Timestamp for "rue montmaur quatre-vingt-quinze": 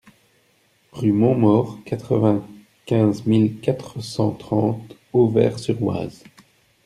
0.93-3.27